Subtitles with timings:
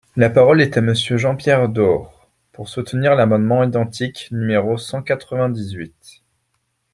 [0.15, 6.23] La parole est à Monsieur Jean-Pierre Door, pour soutenir l’amendement identique numéro cent quatre-vingt-dix-huit.